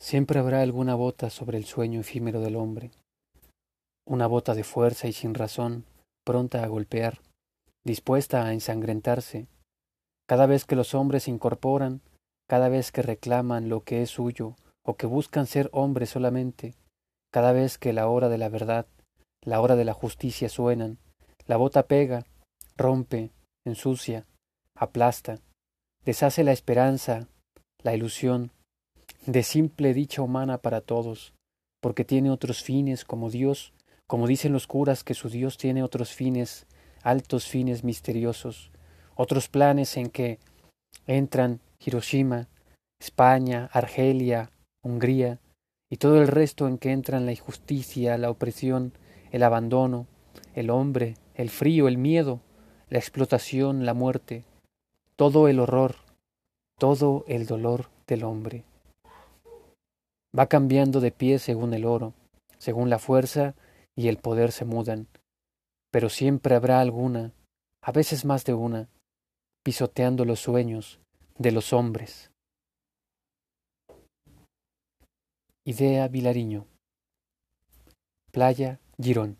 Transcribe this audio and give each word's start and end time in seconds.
Siempre 0.00 0.38
habrá 0.38 0.62
alguna 0.62 0.94
bota 0.94 1.28
sobre 1.28 1.58
el 1.58 1.64
sueño 1.64 2.00
efímero 2.00 2.40
del 2.40 2.56
hombre, 2.56 2.92
una 4.06 4.26
bota 4.26 4.54
de 4.54 4.64
fuerza 4.64 5.08
y 5.08 5.12
sin 5.12 5.34
razón, 5.34 5.84
pronta 6.24 6.62
a 6.62 6.68
golpear, 6.68 7.20
dispuesta 7.84 8.44
a 8.44 8.52
ensangrentarse, 8.52 9.48
cada 10.28 10.46
vez 10.46 10.64
que 10.64 10.76
los 10.76 10.94
hombres 10.94 11.24
se 11.24 11.30
incorporan, 11.30 12.00
cada 12.48 12.68
vez 12.68 12.92
que 12.92 13.02
reclaman 13.02 13.68
lo 13.68 13.82
que 13.82 14.02
es 14.02 14.10
suyo 14.10 14.56
o 14.84 14.96
que 14.96 15.06
buscan 15.06 15.46
ser 15.46 15.68
hombres 15.72 16.10
solamente, 16.10 16.74
cada 17.32 17.52
vez 17.52 17.76
que 17.76 17.92
la 17.92 18.08
hora 18.08 18.28
de 18.28 18.38
la 18.38 18.48
verdad, 18.48 18.86
la 19.42 19.60
hora 19.60 19.76
de 19.76 19.84
la 19.84 19.94
justicia 19.94 20.48
suenan, 20.48 20.98
la 21.46 21.56
bota 21.56 21.86
pega, 21.86 22.24
rompe, 22.76 23.30
ensucia, 23.66 24.26
aplasta, 24.74 25.40
deshace 26.04 26.44
la 26.44 26.52
esperanza, 26.52 27.28
la 27.82 27.94
ilusión, 27.94 28.52
de 29.28 29.42
simple 29.42 29.92
dicha 29.92 30.22
humana 30.22 30.56
para 30.56 30.80
todos, 30.80 31.34
porque 31.82 32.02
tiene 32.02 32.30
otros 32.30 32.62
fines 32.62 33.04
como 33.04 33.28
Dios, 33.28 33.74
como 34.06 34.26
dicen 34.26 34.54
los 34.54 34.66
curas 34.66 35.04
que 35.04 35.12
su 35.12 35.28
Dios 35.28 35.58
tiene 35.58 35.82
otros 35.82 36.14
fines, 36.14 36.66
altos 37.02 37.46
fines 37.46 37.84
misteriosos, 37.84 38.70
otros 39.16 39.50
planes 39.50 39.98
en 39.98 40.08
que 40.08 40.38
entran 41.06 41.60
Hiroshima, 41.78 42.48
España, 42.98 43.68
Argelia, 43.70 44.50
Hungría, 44.82 45.40
y 45.90 45.98
todo 45.98 46.22
el 46.22 46.28
resto 46.28 46.66
en 46.66 46.78
que 46.78 46.92
entran 46.92 47.26
la 47.26 47.32
injusticia, 47.32 48.16
la 48.16 48.30
opresión, 48.30 48.94
el 49.30 49.42
abandono, 49.42 50.06
el 50.54 50.70
hombre, 50.70 51.16
el 51.34 51.50
frío, 51.50 51.86
el 51.86 51.98
miedo, 51.98 52.40
la 52.88 52.98
explotación, 52.98 53.84
la 53.84 53.92
muerte, 53.92 54.44
todo 55.16 55.48
el 55.48 55.60
horror, 55.60 55.96
todo 56.78 57.26
el 57.28 57.44
dolor 57.44 57.90
del 58.06 58.24
hombre. 58.24 58.64
Va 60.36 60.46
cambiando 60.46 61.00
de 61.00 61.10
pie 61.10 61.38
según 61.38 61.74
el 61.74 61.84
oro, 61.84 62.14
según 62.58 62.90
la 62.90 62.98
fuerza 62.98 63.54
y 63.96 64.08
el 64.08 64.18
poder 64.18 64.52
se 64.52 64.64
mudan, 64.64 65.08
pero 65.90 66.08
siempre 66.08 66.54
habrá 66.54 66.80
alguna, 66.80 67.32
a 67.82 67.92
veces 67.92 68.24
más 68.24 68.44
de 68.44 68.54
una, 68.54 68.88
pisoteando 69.64 70.24
los 70.24 70.40
sueños 70.40 71.00
de 71.38 71.52
los 71.52 71.72
hombres. 71.72 72.30
Idea 75.64 76.08
Vilariño. 76.08 76.66
Playa 78.32 78.80
Girón. 79.00 79.36